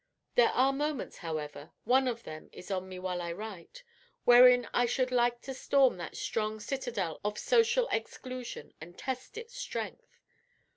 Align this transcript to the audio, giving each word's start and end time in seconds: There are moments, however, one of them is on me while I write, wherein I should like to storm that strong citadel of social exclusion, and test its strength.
There 0.33 0.49
are 0.49 0.73
moments, 0.73 1.17
however, 1.17 1.73
one 1.83 2.07
of 2.07 2.23
them 2.23 2.49
is 2.51 2.71
on 2.71 2.89
me 2.89 2.97
while 2.97 3.21
I 3.21 3.31
write, 3.33 3.83
wherein 4.25 4.67
I 4.73 4.87
should 4.87 5.11
like 5.11 5.41
to 5.41 5.53
storm 5.53 5.97
that 5.97 6.17
strong 6.17 6.59
citadel 6.59 7.21
of 7.23 7.37
social 7.37 7.87
exclusion, 7.89 8.73
and 8.81 8.97
test 8.97 9.37
its 9.37 9.53
strength. 9.53 10.17